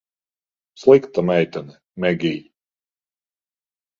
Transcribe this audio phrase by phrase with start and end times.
[0.83, 2.41] Slikta meitene, Megij.